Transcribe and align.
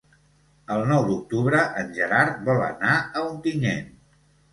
El 0.75 0.85
nou 0.91 1.03
d'octubre 1.09 1.59
en 1.81 1.91
Gerard 1.97 2.39
vol 2.47 2.63
anar 2.69 2.95
a 3.01 3.23
Ontinyent. 3.27 3.93